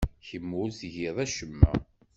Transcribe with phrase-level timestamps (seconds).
[0.27, 1.71] Kemm ur tgiḍ acemma.